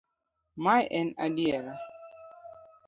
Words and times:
Mae 0.63 0.87
en 0.99 1.07
adiera. 1.25 1.73